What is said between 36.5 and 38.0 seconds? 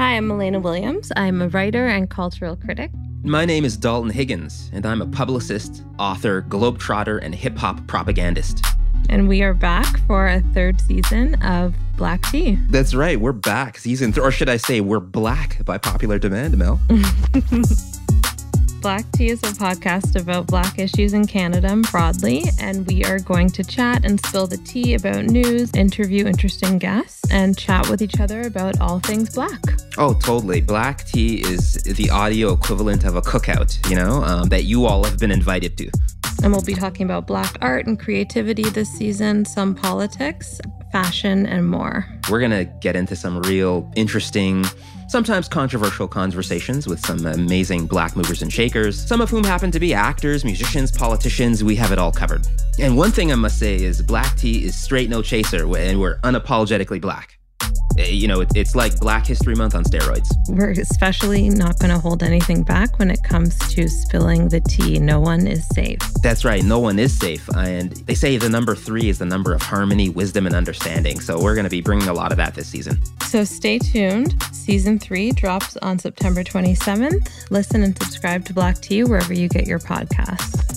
we'll be talking about Black art and